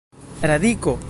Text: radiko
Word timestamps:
radiko 0.41 0.97